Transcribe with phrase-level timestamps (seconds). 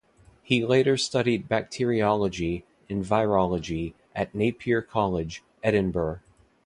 [0.41, 6.21] He later studied bacteriology and virology at Napier College, Edinburgh.